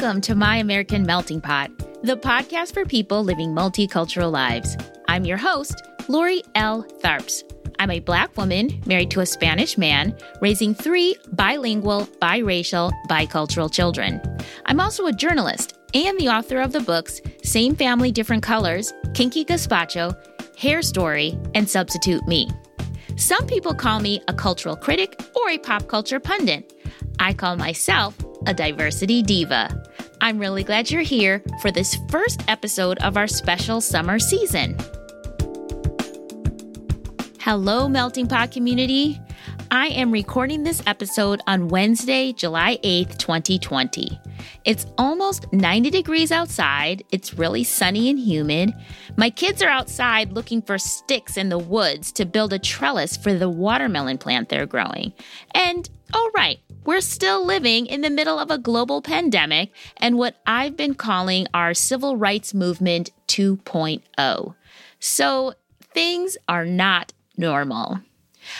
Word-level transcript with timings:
Welcome 0.00 0.22
to 0.22 0.34
My 0.34 0.56
American 0.56 1.02
Melting 1.04 1.42
Pot, 1.42 1.70
the 2.02 2.16
podcast 2.16 2.72
for 2.72 2.86
people 2.86 3.22
living 3.22 3.50
multicultural 3.50 4.32
lives. 4.32 4.74
I'm 5.08 5.26
your 5.26 5.36
host, 5.36 5.82
Lori 6.08 6.42
L. 6.54 6.84
Tharps. 7.02 7.42
I'm 7.78 7.90
a 7.90 8.00
Black 8.00 8.34
woman 8.34 8.82
married 8.86 9.10
to 9.10 9.20
a 9.20 9.26
Spanish 9.26 9.76
man, 9.76 10.16
raising 10.40 10.74
three 10.74 11.16
bilingual, 11.32 12.06
biracial, 12.22 12.90
bicultural 13.10 13.70
children. 13.70 14.22
I'm 14.64 14.80
also 14.80 15.04
a 15.04 15.12
journalist 15.12 15.76
and 15.92 16.18
the 16.18 16.30
author 16.30 16.62
of 16.62 16.72
the 16.72 16.80
books 16.80 17.20
Same 17.42 17.76
Family, 17.76 18.10
Different 18.10 18.42
Colors, 18.42 18.94
Kinky 19.12 19.44
Gazpacho, 19.44 20.16
Hair 20.56 20.80
Story, 20.80 21.38
and 21.54 21.68
Substitute 21.68 22.26
Me. 22.26 22.48
Some 23.16 23.46
people 23.46 23.74
call 23.74 24.00
me 24.00 24.22
a 24.28 24.32
cultural 24.32 24.76
critic 24.76 25.20
or 25.36 25.50
a 25.50 25.58
pop 25.58 25.88
culture 25.88 26.20
pundit. 26.20 26.72
I 27.18 27.34
call 27.34 27.56
myself 27.56 28.16
a 28.46 28.54
diversity 28.54 29.22
diva. 29.22 29.84
I'm 30.22 30.38
really 30.38 30.64
glad 30.64 30.90
you're 30.90 31.00
here 31.00 31.42
for 31.62 31.70
this 31.70 31.96
first 32.10 32.42
episode 32.46 32.98
of 32.98 33.16
our 33.16 33.26
special 33.26 33.80
summer 33.80 34.18
season. 34.18 34.76
Hello, 37.40 37.88
Melting 37.88 38.26
Pot 38.26 38.50
community. 38.50 39.18
I 39.70 39.86
am 39.86 40.10
recording 40.10 40.62
this 40.62 40.82
episode 40.86 41.40
on 41.46 41.68
Wednesday, 41.68 42.34
July 42.34 42.78
8th, 42.84 43.16
2020. 43.16 44.20
It's 44.66 44.84
almost 44.98 45.50
90 45.54 45.88
degrees 45.88 46.30
outside. 46.30 47.02
It's 47.12 47.34
really 47.34 47.64
sunny 47.64 48.10
and 48.10 48.18
humid. 48.18 48.74
My 49.16 49.30
kids 49.30 49.62
are 49.62 49.70
outside 49.70 50.32
looking 50.32 50.60
for 50.60 50.76
sticks 50.76 51.38
in 51.38 51.48
the 51.48 51.58
woods 51.58 52.12
to 52.12 52.26
build 52.26 52.52
a 52.52 52.58
trellis 52.58 53.16
for 53.16 53.32
the 53.32 53.48
watermelon 53.48 54.18
plant 54.18 54.50
they're 54.50 54.66
growing. 54.66 55.14
And, 55.54 55.88
oh, 56.12 56.30
right, 56.34 56.60
we're 56.84 57.00
still 57.00 57.44
living 57.44 57.86
in 57.86 58.00
the 58.00 58.10
middle 58.10 58.38
of 58.38 58.50
a 58.50 58.58
global 58.58 59.02
pandemic 59.02 59.70
and 59.98 60.16
what 60.16 60.36
I've 60.46 60.76
been 60.76 60.94
calling 60.94 61.46
our 61.52 61.74
civil 61.74 62.16
rights 62.16 62.54
movement 62.54 63.10
2.0. 63.28 64.54
So 64.98 65.54
things 65.94 66.36
are 66.48 66.64
not 66.64 67.12
normal. 67.36 68.00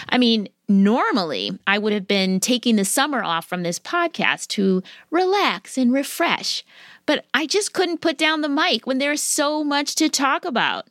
I 0.08 0.19
mean, 0.19 0.48
normally 0.69 1.58
I 1.66 1.78
would 1.78 1.92
have 1.92 2.06
been 2.06 2.41
taking 2.41 2.77
the 2.77 2.84
summer 2.84 3.22
off 3.22 3.47
from 3.47 3.62
this 3.62 3.78
podcast 3.78 4.48
to 4.48 4.82
relax 5.10 5.77
and 5.77 5.92
refresh, 5.92 6.64
but 7.06 7.25
I 7.34 7.47
just 7.47 7.72
couldn't 7.72 8.00
put 8.00 8.19
down 8.19 8.41
the 8.41 8.48
mic 8.48 8.86
when 8.86 8.98
there's 8.98 9.22
so 9.22 9.64
much 9.64 9.94
to 9.97 10.08
talk 10.08 10.44
about. 10.44 10.86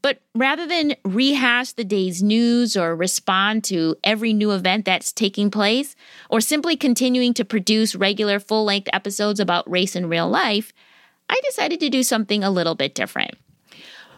But 0.00 0.20
rather 0.34 0.66
than 0.66 0.94
rehash 1.04 1.72
the 1.72 1.84
day's 1.84 2.22
news 2.22 2.76
or 2.76 2.94
respond 2.94 3.64
to 3.64 3.96
every 4.04 4.32
new 4.32 4.52
event 4.52 4.84
that's 4.84 5.12
taking 5.12 5.50
place, 5.50 5.96
or 6.30 6.40
simply 6.40 6.76
continuing 6.76 7.34
to 7.34 7.44
produce 7.44 7.94
regular 7.94 8.38
full 8.38 8.64
length 8.64 8.88
episodes 8.92 9.40
about 9.40 9.68
race 9.70 9.96
in 9.96 10.08
real 10.08 10.28
life, 10.28 10.72
I 11.28 11.40
decided 11.44 11.80
to 11.80 11.90
do 11.90 12.02
something 12.02 12.44
a 12.44 12.50
little 12.50 12.74
bit 12.74 12.94
different. 12.94 13.32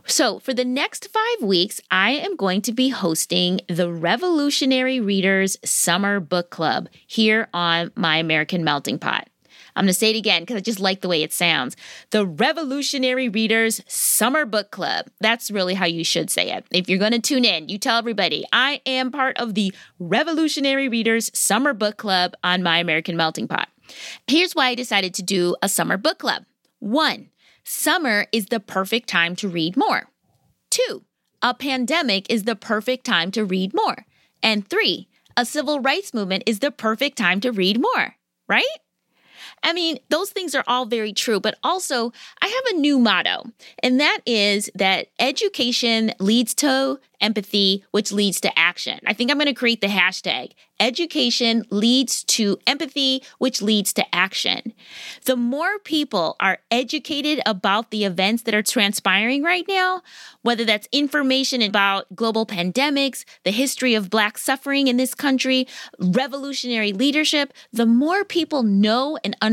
So, 0.06 0.38
for 0.38 0.52
the 0.52 0.64
next 0.64 1.08
five 1.08 1.46
weeks, 1.46 1.80
I 1.90 2.12
am 2.12 2.34
going 2.36 2.62
to 2.62 2.72
be 2.72 2.88
hosting 2.88 3.60
the 3.68 3.92
Revolutionary 3.92 4.98
Readers 4.98 5.56
Summer 5.64 6.20
Book 6.20 6.50
Club 6.50 6.88
here 7.06 7.48
on 7.54 7.92
My 7.94 8.16
American 8.16 8.64
Melting 8.64 8.98
Pot. 8.98 9.29
I'm 9.76 9.84
going 9.84 9.88
to 9.88 9.98
say 9.98 10.10
it 10.10 10.16
again 10.16 10.42
because 10.42 10.56
I 10.56 10.60
just 10.60 10.80
like 10.80 11.00
the 11.00 11.08
way 11.08 11.22
it 11.22 11.32
sounds. 11.32 11.76
The 12.10 12.26
Revolutionary 12.26 13.28
Readers 13.28 13.80
Summer 13.86 14.44
Book 14.44 14.70
Club. 14.70 15.06
That's 15.20 15.50
really 15.50 15.74
how 15.74 15.86
you 15.86 16.04
should 16.04 16.30
say 16.30 16.52
it. 16.52 16.64
If 16.70 16.88
you're 16.88 16.98
going 16.98 17.12
to 17.12 17.20
tune 17.20 17.44
in, 17.44 17.68
you 17.68 17.78
tell 17.78 17.98
everybody, 17.98 18.44
I 18.52 18.80
am 18.86 19.10
part 19.10 19.38
of 19.38 19.54
the 19.54 19.72
Revolutionary 19.98 20.88
Readers 20.88 21.30
Summer 21.34 21.74
Book 21.74 21.96
Club 21.96 22.34
on 22.42 22.62
My 22.62 22.78
American 22.78 23.16
Melting 23.16 23.48
Pot. 23.48 23.68
Here's 24.26 24.54
why 24.54 24.68
I 24.68 24.74
decided 24.74 25.14
to 25.14 25.22
do 25.22 25.56
a 25.62 25.68
summer 25.68 25.96
book 25.96 26.18
club. 26.18 26.44
One, 26.78 27.30
summer 27.64 28.26
is 28.32 28.46
the 28.46 28.60
perfect 28.60 29.08
time 29.08 29.36
to 29.36 29.48
read 29.48 29.76
more. 29.76 30.08
Two, 30.70 31.04
a 31.42 31.54
pandemic 31.54 32.30
is 32.30 32.44
the 32.44 32.56
perfect 32.56 33.04
time 33.04 33.30
to 33.32 33.44
read 33.44 33.74
more. 33.74 34.06
And 34.42 34.68
three, 34.68 35.08
a 35.36 35.44
civil 35.44 35.80
rights 35.80 36.14
movement 36.14 36.44
is 36.46 36.60
the 36.60 36.70
perfect 36.70 37.18
time 37.18 37.40
to 37.40 37.52
read 37.52 37.80
more, 37.80 38.16
right? 38.48 38.64
I 39.62 39.72
mean, 39.72 39.98
those 40.08 40.30
things 40.30 40.54
are 40.54 40.64
all 40.66 40.86
very 40.86 41.12
true, 41.12 41.40
but 41.40 41.58
also 41.62 42.12
I 42.40 42.46
have 42.46 42.76
a 42.76 42.80
new 42.80 42.98
motto, 42.98 43.44
and 43.82 44.00
that 44.00 44.20
is 44.26 44.70
that 44.74 45.08
education 45.18 46.12
leads 46.18 46.54
to 46.54 46.98
empathy, 47.20 47.84
which 47.90 48.12
leads 48.12 48.40
to 48.40 48.58
action. 48.58 49.00
I 49.06 49.12
think 49.12 49.30
I'm 49.30 49.36
going 49.36 49.46
to 49.46 49.54
create 49.54 49.80
the 49.80 49.88
hashtag 49.88 50.52
education 50.80 51.62
leads 51.70 52.24
to 52.24 52.58
empathy, 52.66 53.22
which 53.38 53.60
leads 53.60 53.92
to 53.92 54.14
action. 54.14 54.72
The 55.26 55.36
more 55.36 55.78
people 55.78 56.36
are 56.40 56.58
educated 56.70 57.40
about 57.44 57.90
the 57.90 58.04
events 58.04 58.42
that 58.44 58.54
are 58.54 58.62
transpiring 58.62 59.42
right 59.42 59.66
now, 59.68 60.02
whether 60.42 60.64
that's 60.64 60.88
information 60.90 61.60
about 61.60 62.16
global 62.16 62.46
pandemics, 62.46 63.24
the 63.44 63.50
history 63.50 63.94
of 63.94 64.08
Black 64.08 64.38
suffering 64.38 64.88
in 64.88 64.96
this 64.96 65.14
country, 65.14 65.68
revolutionary 65.98 66.94
leadership, 66.94 67.52
the 67.72 67.86
more 67.86 68.24
people 68.24 68.62
know 68.62 69.18
and 69.22 69.36
understand 69.42 69.49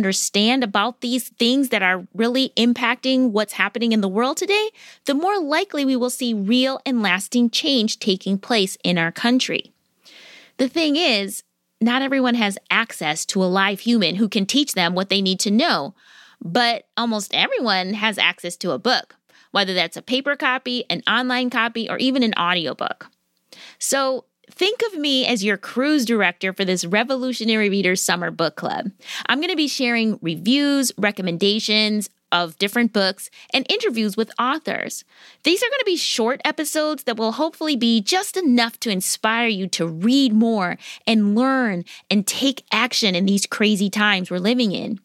about 0.64 1.02
these 1.02 1.30
things 1.30 1.70
that 1.70 1.82
are 1.82 2.08
really 2.14 2.54
impacting 2.58 3.32
what's 3.32 3.54
happening 3.54 3.92
in 3.92 4.02
the 4.02 4.08
world 4.08 4.38
today, 4.38 4.70
the 5.06 5.14
more 5.14 5.40
likely 5.40 5.86
we 5.86 5.96
will 5.96 6.10
see 6.10 6.34
real 6.34 6.80
and 6.86 7.02
lasting 7.02 7.50
change 7.50 8.00
taking 8.00 8.38
place 8.38 8.78
in 8.84 8.98
our 8.98 9.12
country. 9.12 9.74
The 10.58 10.68
thing 10.68 10.96
is, 10.96 11.44
not 11.80 12.02
everyone 12.02 12.36
has 12.36 12.58
access 12.72 13.26
to 13.28 13.44
a 13.44 13.46
live 13.46 13.82
human 13.82 14.16
who 14.16 14.28
can 14.28 14.46
teach 14.46 14.74
them 14.74 14.96
what 14.96 15.10
they 15.10 15.22
need 15.22 15.40
to 15.42 15.52
know, 15.52 15.94
but 16.42 16.88
almost 16.98 17.34
everyone 17.34 17.94
has 17.94 18.18
access 18.18 18.56
to 18.58 18.72
a 18.72 18.80
book, 18.80 19.16
whether 19.52 19.74
that's 19.74 19.98
a 19.98 20.02
paper 20.02 20.36
copy, 20.36 20.86
an 20.90 21.02
online 21.08 21.50
copy, 21.50 21.90
or 21.90 21.98
even 21.98 22.24
an 22.24 22.34
audiobook. 22.38 23.08
So, 23.80 24.26
Think 24.50 24.82
of 24.88 24.98
me 24.98 25.26
as 25.26 25.44
your 25.44 25.58
cruise 25.58 26.06
director 26.06 26.54
for 26.54 26.64
this 26.64 26.86
Revolutionary 26.86 27.70
Readers 27.70 28.02
Summer 28.02 28.32
Book 28.32 28.56
Club. 28.56 28.92
I'm 29.28 29.40
going 29.40 29.50
to 29.50 29.58
be 29.58 29.68
sharing 29.68 30.18
reviews, 30.22 30.92
recommendations, 30.98 32.10
of 32.32 32.58
different 32.58 32.94
books 32.94 33.30
and 33.54 33.66
interviews 33.70 34.18
with 34.18 34.32
authors. 34.40 35.04
These 35.44 35.62
are 35.62 35.70
going 35.70 35.80
to 35.80 35.86
be 35.86 35.96
short 35.98 36.42
episodes 36.44 37.04
that 37.04 37.18
will 37.18 37.34
hopefully 37.34 37.76
be 37.76 38.02
just 38.02 38.36
enough 38.36 38.80
to 38.82 38.90
inspire 38.90 39.48
you 39.48 39.68
to 39.70 39.88
read 39.88 40.34
more 40.34 40.78
and 41.06 41.36
learn 41.36 41.86
and 42.10 42.28
take 42.28 42.64
action 42.72 43.16
in 43.16 43.26
these 43.26 43.46
crazy 43.46 43.90
times 43.90 44.30
we're 44.30 44.40
living 44.40 44.72
in. 44.72 45.00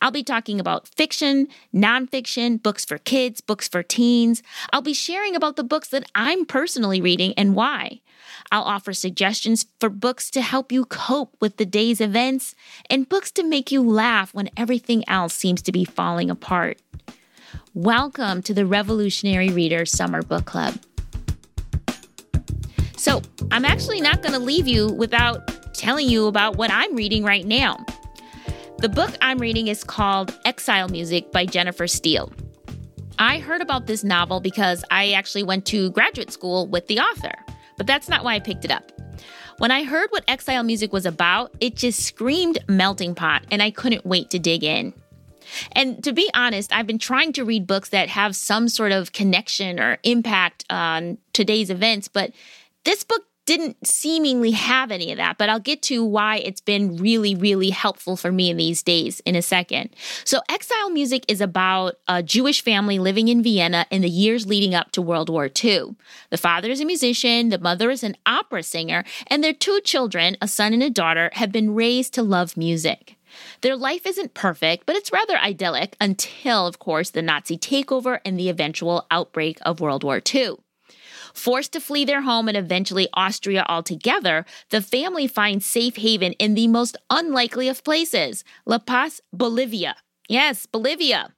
I'll 0.00 0.10
be 0.10 0.22
talking 0.22 0.60
about 0.60 0.88
fiction, 0.88 1.48
nonfiction, 1.74 2.62
books 2.62 2.84
for 2.84 2.98
kids, 2.98 3.40
books 3.40 3.68
for 3.68 3.82
teens. 3.82 4.42
I'll 4.72 4.82
be 4.82 4.94
sharing 4.94 5.34
about 5.34 5.56
the 5.56 5.64
books 5.64 5.88
that 5.88 6.10
I'm 6.14 6.44
personally 6.44 7.00
reading 7.00 7.34
and 7.36 7.54
why. 7.54 8.00
I'll 8.50 8.62
offer 8.62 8.92
suggestions 8.92 9.66
for 9.80 9.88
books 9.90 10.30
to 10.30 10.40
help 10.40 10.72
you 10.72 10.84
cope 10.84 11.36
with 11.40 11.56
the 11.56 11.66
day's 11.66 12.00
events 12.00 12.54
and 12.88 13.08
books 13.08 13.30
to 13.32 13.42
make 13.42 13.70
you 13.70 13.82
laugh 13.82 14.32
when 14.32 14.50
everything 14.56 15.04
else 15.08 15.34
seems 15.34 15.62
to 15.62 15.72
be 15.72 15.84
falling 15.84 16.30
apart. 16.30 16.80
Welcome 17.74 18.42
to 18.42 18.54
the 18.54 18.66
Revolutionary 18.66 19.50
Reader 19.50 19.86
Summer 19.86 20.22
Book 20.22 20.44
Club. 20.46 20.78
So, 22.96 23.22
I'm 23.52 23.64
actually 23.64 24.00
not 24.00 24.22
going 24.22 24.32
to 24.32 24.40
leave 24.40 24.66
you 24.66 24.88
without 24.88 25.74
telling 25.74 26.08
you 26.08 26.26
about 26.26 26.56
what 26.56 26.70
I'm 26.72 26.96
reading 26.96 27.22
right 27.22 27.46
now. 27.46 27.84
The 28.78 28.88
book 28.88 29.16
I'm 29.20 29.38
reading 29.38 29.68
is 29.68 29.84
called 29.84 30.38
Exile 30.44 30.88
Music 30.88 31.32
by 31.32 31.46
Jennifer 31.46 31.86
Steil. 31.86 32.32
I 33.18 33.38
heard 33.38 33.60
about 33.60 33.86
this 33.86 34.04
novel 34.04 34.40
because 34.40 34.84
I 34.90 35.12
actually 35.12 35.42
went 35.42 35.66
to 35.66 35.90
graduate 35.90 36.30
school 36.30 36.66
with 36.66 36.86
the 36.86 37.00
author 37.00 37.34
but 37.78 37.86
that's 37.86 38.08
not 38.10 38.24
why 38.24 38.34
I 38.34 38.40
picked 38.40 38.66
it 38.66 38.70
up. 38.70 38.92
When 39.56 39.70
I 39.70 39.84
heard 39.84 40.10
what 40.10 40.24
Exile 40.28 40.62
Music 40.62 40.92
was 40.92 41.06
about, 41.06 41.54
it 41.60 41.74
just 41.74 42.00
screamed 42.00 42.58
melting 42.68 43.14
pot, 43.14 43.46
and 43.50 43.62
I 43.62 43.70
couldn't 43.70 44.04
wait 44.04 44.30
to 44.30 44.38
dig 44.38 44.62
in. 44.62 44.92
And 45.72 46.04
to 46.04 46.12
be 46.12 46.30
honest, 46.34 46.72
I've 46.72 46.86
been 46.86 46.98
trying 46.98 47.32
to 47.32 47.44
read 47.44 47.66
books 47.66 47.88
that 47.88 48.10
have 48.10 48.36
some 48.36 48.68
sort 48.68 48.92
of 48.92 49.12
connection 49.12 49.80
or 49.80 49.98
impact 50.02 50.64
on 50.68 51.16
today's 51.32 51.70
events, 51.70 52.06
but 52.06 52.32
this 52.84 53.02
book 53.02 53.24
didn't 53.48 53.86
seemingly 53.86 54.50
have 54.50 54.90
any 54.90 55.10
of 55.10 55.16
that, 55.16 55.38
but 55.38 55.48
I'll 55.48 55.58
get 55.58 55.80
to 55.84 56.04
why 56.04 56.36
it's 56.36 56.60
been 56.60 56.98
really, 56.98 57.34
really 57.34 57.70
helpful 57.70 58.14
for 58.14 58.30
me 58.30 58.50
in 58.50 58.58
these 58.58 58.82
days 58.82 59.20
in 59.20 59.34
a 59.34 59.40
second. 59.40 59.88
So, 60.24 60.42
Exile 60.50 60.90
Music 60.90 61.24
is 61.28 61.40
about 61.40 61.94
a 62.06 62.22
Jewish 62.22 62.62
family 62.62 62.98
living 62.98 63.28
in 63.28 63.42
Vienna 63.42 63.86
in 63.90 64.02
the 64.02 64.10
years 64.10 64.46
leading 64.46 64.74
up 64.74 64.92
to 64.92 65.00
World 65.00 65.30
War 65.30 65.48
II. 65.64 65.96
The 66.28 66.36
father 66.36 66.68
is 66.68 66.82
a 66.82 66.84
musician, 66.84 67.48
the 67.48 67.58
mother 67.58 67.90
is 67.90 68.04
an 68.04 68.18
opera 68.26 68.62
singer, 68.62 69.02
and 69.28 69.42
their 69.42 69.54
two 69.54 69.80
children, 69.80 70.36
a 70.42 70.46
son 70.46 70.74
and 70.74 70.82
a 70.82 70.90
daughter, 70.90 71.30
have 71.32 71.50
been 71.50 71.74
raised 71.74 72.12
to 72.14 72.22
love 72.22 72.54
music. 72.54 73.16
Their 73.62 73.76
life 73.76 74.04
isn't 74.04 74.34
perfect, 74.34 74.84
but 74.84 74.94
it's 74.94 75.10
rather 75.10 75.38
idyllic 75.38 75.96
until, 76.02 76.66
of 76.66 76.78
course, 76.78 77.08
the 77.08 77.22
Nazi 77.22 77.56
takeover 77.56 78.20
and 78.26 78.38
the 78.38 78.50
eventual 78.50 79.06
outbreak 79.10 79.56
of 79.62 79.80
World 79.80 80.04
War 80.04 80.20
II. 80.34 80.58
Forced 81.38 81.72
to 81.74 81.80
flee 81.80 82.04
their 82.04 82.22
home 82.22 82.48
and 82.48 82.56
eventually 82.56 83.06
Austria 83.14 83.64
altogether, 83.68 84.44
the 84.70 84.82
family 84.82 85.28
finds 85.28 85.64
safe 85.64 85.94
haven 85.94 86.32
in 86.32 86.54
the 86.54 86.66
most 86.66 86.96
unlikely 87.10 87.68
of 87.68 87.84
places, 87.84 88.42
La 88.66 88.78
Paz, 88.78 89.20
Bolivia. 89.32 89.94
Yes, 90.28 90.66
Bolivia. 90.66 91.32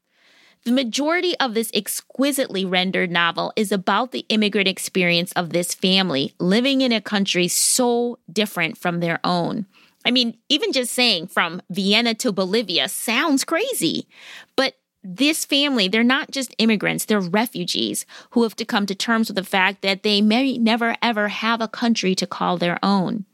The 0.64 0.72
majority 0.72 1.38
of 1.38 1.52
this 1.52 1.70
exquisitely 1.74 2.64
rendered 2.64 3.10
novel 3.10 3.52
is 3.56 3.70
about 3.70 4.12
the 4.12 4.24
immigrant 4.30 4.68
experience 4.68 5.32
of 5.32 5.50
this 5.50 5.74
family 5.74 6.32
living 6.40 6.80
in 6.80 6.92
a 6.92 7.02
country 7.02 7.46
so 7.46 8.18
different 8.32 8.78
from 8.78 9.00
their 9.00 9.20
own. 9.22 9.66
I 10.06 10.12
mean, 10.12 10.38
even 10.48 10.72
just 10.72 10.94
saying 10.94 11.26
from 11.26 11.60
Vienna 11.68 12.14
to 12.14 12.32
Bolivia 12.32 12.88
sounds 12.88 13.44
crazy, 13.44 14.08
but 14.56 14.76
this 15.02 15.44
family, 15.44 15.88
they're 15.88 16.04
not 16.04 16.30
just 16.30 16.54
immigrants, 16.58 17.04
they're 17.04 17.20
refugees 17.20 18.04
who 18.30 18.42
have 18.42 18.54
to 18.56 18.64
come 18.64 18.86
to 18.86 18.94
terms 18.94 19.28
with 19.28 19.36
the 19.36 19.44
fact 19.44 19.82
that 19.82 20.02
they 20.02 20.20
may 20.20 20.58
never 20.58 20.96
ever 21.02 21.28
have 21.28 21.60
a 21.60 21.68
country 21.68 22.14
to 22.14 22.26
call 22.26 22.58
their 22.58 22.78
own. 22.82 23.24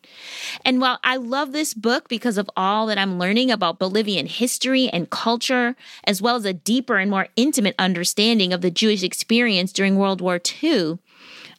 And 0.64 0.80
while 0.80 0.98
I 1.02 1.16
love 1.16 1.52
this 1.52 1.74
book 1.74 2.08
because 2.08 2.38
of 2.38 2.48
all 2.56 2.86
that 2.86 2.98
I'm 2.98 3.18
learning 3.18 3.50
about 3.50 3.78
Bolivian 3.78 4.26
history 4.26 4.88
and 4.88 5.10
culture, 5.10 5.74
as 6.04 6.22
well 6.22 6.36
as 6.36 6.44
a 6.44 6.52
deeper 6.52 6.98
and 6.98 7.10
more 7.10 7.28
intimate 7.36 7.74
understanding 7.78 8.52
of 8.52 8.60
the 8.60 8.70
Jewish 8.70 9.02
experience 9.02 9.72
during 9.72 9.96
World 9.96 10.20
War 10.20 10.40
II, 10.62 10.98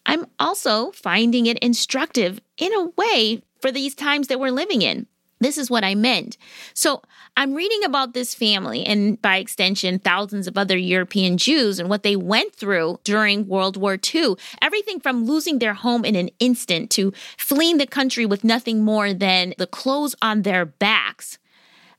I'm 0.06 0.26
also 0.40 0.92
finding 0.92 1.48
it 1.48 1.60
instructive 1.60 2.40
in 2.58 2.74
a 2.74 2.86
way 2.98 3.42
for 3.62 3.72
these 3.72 3.94
times 3.94 4.28
that 4.28 4.40
we're 4.40 4.52
living 4.52 4.82
in. 4.82 5.08
This 5.40 5.58
is 5.58 5.70
what 5.70 5.84
I 5.84 5.94
meant. 5.94 6.38
So 6.74 7.02
I'm 7.36 7.54
reading 7.54 7.84
about 7.84 8.14
this 8.14 8.34
family 8.34 8.86
and 8.86 9.22
by 9.22 9.38
extension, 9.38 10.00
thousands 10.00 10.48
of 10.48 10.58
other 10.58 10.78
European 10.78 11.38
Jews 11.38 11.80
and 11.80 11.90
what 11.90 12.04
they 12.04 12.16
went 12.16 12.56
through 12.56 13.00
during 13.04 13.48
World 13.48 13.78
War 13.78 13.98
II. 14.14 14.36
Everything 14.62 15.00
from 15.00 15.26
losing 15.26 15.60
their 15.60 15.76
home 15.76 16.04
in 16.04 16.16
an 16.16 16.30
instant 16.40 16.90
to 16.92 17.14
fleeing 17.38 17.78
the 17.78 17.86
country 17.86 18.26
with 18.26 18.44
nothing 18.44 18.84
more 18.84 19.14
than 19.14 19.54
the 19.58 19.68
clothes 19.68 20.16
on 20.22 20.42
their 20.42 20.66
backs 20.66 21.38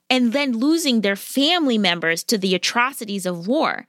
and 0.09 0.33
then 0.33 0.57
losing 0.57 1.01
their 1.01 1.15
family 1.15 1.77
members 1.77 2.23
to 2.23 2.37
the 2.37 2.55
atrocities 2.55 3.25
of 3.25 3.47
war. 3.47 3.85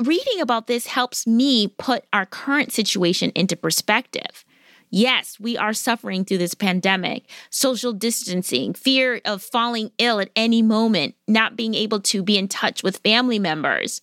Reading 0.00 0.40
about 0.40 0.66
this 0.66 0.86
helps 0.86 1.26
me 1.26 1.66
put 1.66 2.04
our 2.12 2.26
current 2.26 2.72
situation 2.72 3.32
into 3.34 3.56
perspective. 3.56 4.44
Yes, 4.94 5.40
we 5.40 5.56
are 5.56 5.72
suffering 5.72 6.26
through 6.26 6.36
this 6.36 6.52
pandemic, 6.52 7.24
social 7.48 7.94
distancing, 7.94 8.74
fear 8.74 9.22
of 9.24 9.42
falling 9.42 9.90
ill 9.96 10.20
at 10.20 10.28
any 10.36 10.60
moment, 10.60 11.14
not 11.26 11.56
being 11.56 11.72
able 11.72 11.98
to 12.00 12.22
be 12.22 12.36
in 12.36 12.46
touch 12.46 12.82
with 12.82 12.98
family 12.98 13.38
members. 13.38 14.02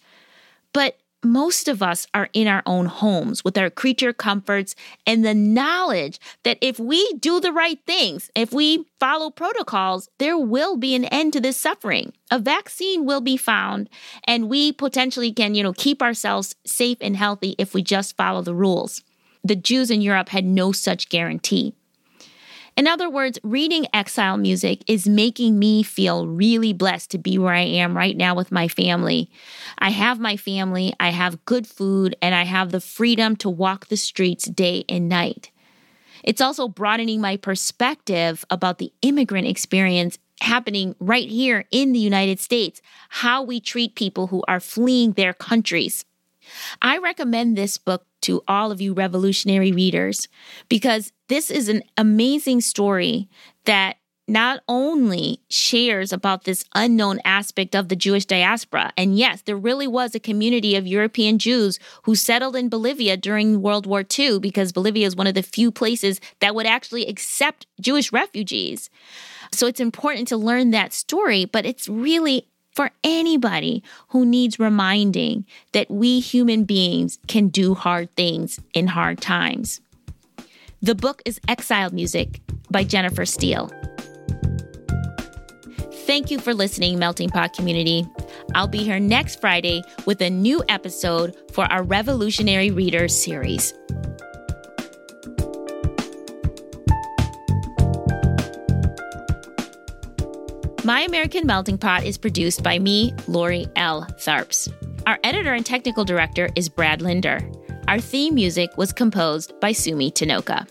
But 0.73 0.97
most 1.23 1.67
of 1.67 1.83
us 1.83 2.07
are 2.15 2.29
in 2.33 2.47
our 2.47 2.63
own 2.65 2.87
homes 2.87 3.43
with 3.43 3.55
our 3.55 3.69
creature 3.69 4.13
comforts 4.13 4.73
and 5.05 5.23
the 5.23 5.35
knowledge 5.35 6.19
that 6.41 6.57
if 6.59 6.79
we 6.79 7.13
do 7.19 7.39
the 7.39 7.51
right 7.51 7.79
things, 7.85 8.31
if 8.35 8.51
we 8.51 8.87
follow 8.99 9.29
protocols, 9.29 10.09
there 10.17 10.39
will 10.39 10.75
be 10.75 10.95
an 10.95 11.05
end 11.05 11.33
to 11.33 11.39
this 11.39 11.57
suffering. 11.57 12.13
A 12.31 12.39
vaccine 12.39 13.05
will 13.05 13.21
be 13.21 13.37
found 13.37 13.91
and 14.23 14.49
we 14.49 14.71
potentially 14.71 15.31
can, 15.31 15.53
you 15.53 15.61
know, 15.61 15.73
keep 15.73 16.01
ourselves 16.01 16.55
safe 16.65 16.97
and 16.99 17.15
healthy 17.15 17.53
if 17.59 17.75
we 17.75 17.83
just 17.83 18.17
follow 18.17 18.41
the 18.41 18.55
rules 18.55 19.03
the 19.43 19.55
Jews 19.55 19.89
in 19.91 20.01
Europe 20.01 20.29
had 20.29 20.45
no 20.45 20.71
such 20.71 21.09
guarantee. 21.09 21.73
In 22.79 22.87
other 22.87 23.09
words, 23.09 23.39
reading 23.43 23.87
exile 23.93 24.37
music 24.37 24.83
is 24.87 25.05
making 25.05 25.59
me 25.59 25.83
feel 25.83 26.27
really 26.27 26.71
blessed 26.71 27.11
to 27.11 27.17
be 27.17 27.37
where 27.37 27.53
I 27.53 27.65
am 27.65 27.97
right 27.97 28.15
now 28.15 28.33
with 28.33 28.53
my 28.53 28.69
family. 28.69 29.29
I 29.79 29.89
have 29.89 30.17
my 30.17 30.37
family, 30.37 30.93
I 30.97 31.09
have 31.09 31.43
good 31.43 31.67
food, 31.67 32.15
and 32.21 32.33
I 32.33 32.45
have 32.45 32.71
the 32.71 32.79
freedom 32.79 33.35
to 33.37 33.49
walk 33.49 33.87
the 33.87 33.97
streets 33.97 34.45
day 34.45 34.85
and 34.87 35.09
night. 35.09 35.51
It's 36.23 36.39
also 36.39 36.69
broadening 36.69 37.19
my 37.19 37.35
perspective 37.35 38.45
about 38.49 38.77
the 38.77 38.93
immigrant 39.01 39.47
experience 39.47 40.17
happening 40.39 40.95
right 40.99 41.29
here 41.29 41.65
in 41.71 41.91
the 41.91 41.99
United 41.99 42.39
States, 42.39 42.81
how 43.09 43.43
we 43.43 43.59
treat 43.59 43.95
people 43.95 44.27
who 44.27 44.41
are 44.47 44.61
fleeing 44.61 45.13
their 45.13 45.33
countries. 45.33 46.05
I 46.81 46.97
recommend 46.97 47.57
this 47.57 47.77
book 47.77 48.05
to 48.21 48.41
all 48.47 48.71
of 48.71 48.81
you 48.81 48.93
revolutionary 48.93 49.71
readers 49.71 50.27
because 50.67 51.11
this 51.27 51.49
is 51.51 51.69
an 51.69 51.83
amazing 51.97 52.61
story 52.61 53.29
that 53.65 53.97
not 54.29 54.61
only 54.67 55.41
shares 55.49 56.13
about 56.13 56.43
this 56.43 56.63
unknown 56.75 57.19
aspect 57.25 57.75
of 57.75 57.89
the 57.89 57.95
Jewish 57.95 58.25
diaspora, 58.25 58.93
and 58.95 59.17
yes, 59.17 59.41
there 59.41 59.57
really 59.57 59.87
was 59.87 60.13
a 60.13 60.19
community 60.19 60.75
of 60.75 60.85
European 60.85 61.39
Jews 61.39 61.79
who 62.03 62.15
settled 62.15 62.55
in 62.55 62.69
Bolivia 62.69 63.17
during 63.17 63.61
World 63.61 63.87
War 63.87 64.05
II 64.17 64.39
because 64.39 64.71
Bolivia 64.71 65.07
is 65.07 65.15
one 65.15 65.27
of 65.27 65.33
the 65.33 65.41
few 65.41 65.71
places 65.71 66.21
that 66.39 66.53
would 66.53 66.67
actually 66.67 67.07
accept 67.07 67.65
Jewish 67.81 68.13
refugees. 68.13 68.89
So 69.51 69.65
it's 69.65 69.79
important 69.79 70.27
to 70.27 70.37
learn 70.37 70.71
that 70.71 70.93
story, 70.93 71.45
but 71.45 71.65
it's 71.65 71.89
really 71.89 72.48
for 72.79 72.91
anybody 73.03 73.83
who 74.07 74.25
needs 74.25 74.57
reminding 74.57 75.45
that 75.73 75.91
we 75.91 76.21
human 76.21 76.63
beings 76.63 77.19
can 77.27 77.49
do 77.49 77.73
hard 77.73 78.09
things 78.15 78.57
in 78.73 78.87
hard 78.87 79.19
times. 79.19 79.81
The 80.81 80.95
book 80.95 81.21
is 81.25 81.41
Exile 81.49 81.91
Music 81.91 82.39
by 82.71 82.85
Jennifer 82.85 83.25
Steil. 83.25 83.69
Thank 86.07 86.31
you 86.31 86.39
for 86.39 86.53
listening, 86.53 86.97
Melting 86.97 87.31
Pot 87.31 87.51
community. 87.51 88.07
I'll 88.55 88.69
be 88.69 88.85
here 88.85 88.97
next 88.97 89.41
Friday 89.41 89.83
with 90.05 90.21
a 90.21 90.29
new 90.29 90.63
episode 90.69 91.35
for 91.51 91.65
our 91.65 91.83
Revolutionary 91.83 92.71
Readers 92.71 93.13
series. 93.13 93.73
My 100.89 101.01
American 101.01 101.45
Melting 101.45 101.77
Pot 101.77 102.03
is 102.03 102.17
produced 102.17 102.63
by 102.63 102.79
me, 102.79 103.13
Lori 103.27 103.67
L. 103.75 104.07
Tharps. 104.17 104.73
Our 105.05 105.19
editor 105.23 105.53
and 105.53 105.63
technical 105.63 106.03
director 106.03 106.49
is 106.55 106.67
Brad 106.67 107.03
Linder. 107.03 107.47
Our 107.87 107.99
theme 107.99 108.33
music 108.33 108.75
was 108.75 108.91
composed 108.91 109.53
by 109.59 109.71
Sumi 109.71 110.09
Tonooka. 110.09 110.67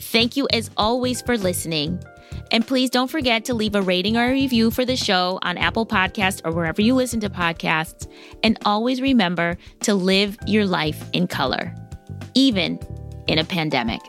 Thank 0.00 0.38
you 0.38 0.48
as 0.54 0.70
always 0.78 1.20
for 1.20 1.36
listening. 1.36 2.02
And 2.50 2.66
please 2.66 2.88
don't 2.88 3.10
forget 3.10 3.44
to 3.44 3.52
leave 3.52 3.74
a 3.74 3.82
rating 3.82 4.16
or 4.16 4.24
a 4.24 4.32
review 4.32 4.70
for 4.70 4.86
the 4.86 4.96
show 4.96 5.38
on 5.42 5.58
Apple 5.58 5.84
Podcasts 5.84 6.40
or 6.46 6.52
wherever 6.52 6.80
you 6.80 6.94
listen 6.94 7.20
to 7.20 7.28
podcasts. 7.28 8.10
And 8.42 8.58
always 8.64 9.02
remember 9.02 9.58
to 9.80 9.92
live 9.92 10.38
your 10.46 10.64
life 10.64 11.04
in 11.12 11.26
color, 11.26 11.74
even 12.32 12.78
in 13.28 13.38
a 13.38 13.44
pandemic. 13.44 14.00